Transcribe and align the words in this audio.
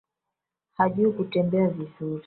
Hajui 0.77 1.11
kutembea 1.11 1.67
vizuri 1.67 2.19